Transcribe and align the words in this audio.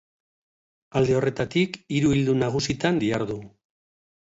Alde 1.01 1.19
horretatik, 1.19 1.79
hiru 1.99 2.17
ildo 2.23 2.39
nagusitan 2.43 3.03
dihardu. 3.07 3.41